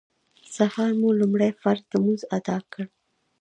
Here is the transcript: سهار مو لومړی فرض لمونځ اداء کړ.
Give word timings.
سهار 0.55 0.91
مو 0.99 1.09
لومړی 1.19 1.51
فرض 1.61 1.83
لمونځ 1.91 2.21
اداء 2.37 2.61
کړ. 2.71 2.85